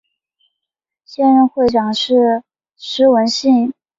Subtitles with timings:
[1.05, 2.41] 现任会长是
[2.75, 3.71] 施文信。